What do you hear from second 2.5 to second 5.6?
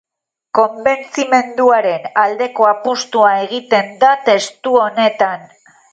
apustua egiten da testu honetan.